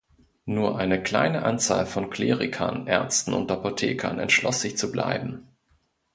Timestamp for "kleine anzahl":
1.03-1.85